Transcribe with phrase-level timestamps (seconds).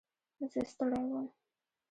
[0.51, 1.25] زه ستړی وم.